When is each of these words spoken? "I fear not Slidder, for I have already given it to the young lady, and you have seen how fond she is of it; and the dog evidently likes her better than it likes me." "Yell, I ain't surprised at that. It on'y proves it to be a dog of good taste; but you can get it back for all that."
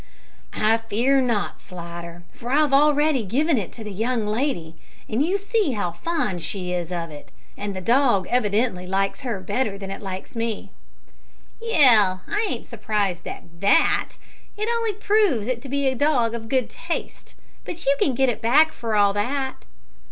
"I 0.55 0.77
fear 0.77 1.21
not 1.21 1.59
Slidder, 1.61 2.23
for 2.33 2.49
I 2.49 2.55
have 2.55 2.73
already 2.73 3.23
given 3.23 3.59
it 3.59 3.71
to 3.73 3.83
the 3.83 3.91
young 3.93 4.25
lady, 4.25 4.75
and 5.07 5.21
you 5.23 5.33
have 5.33 5.41
seen 5.41 5.73
how 5.75 5.91
fond 5.91 6.41
she 6.41 6.73
is 6.73 6.91
of 6.91 7.11
it; 7.11 7.29
and 7.55 7.75
the 7.75 7.81
dog 7.81 8.25
evidently 8.31 8.87
likes 8.87 9.21
her 9.21 9.39
better 9.39 9.77
than 9.77 9.91
it 9.91 10.01
likes 10.01 10.35
me." 10.35 10.71
"Yell, 11.61 12.21
I 12.27 12.47
ain't 12.49 12.65
surprised 12.65 13.27
at 13.27 13.43
that. 13.59 14.15
It 14.57 14.67
on'y 14.67 14.93
proves 14.93 15.45
it 15.45 15.61
to 15.61 15.69
be 15.69 15.87
a 15.87 15.93
dog 15.93 16.33
of 16.33 16.49
good 16.49 16.67
taste; 16.71 17.35
but 17.63 17.85
you 17.85 17.95
can 18.01 18.15
get 18.15 18.27
it 18.27 18.41
back 18.41 18.71
for 18.71 18.95
all 18.95 19.13
that." 19.13 19.65